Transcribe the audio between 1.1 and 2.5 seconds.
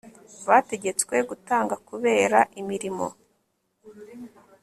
gutanga kubera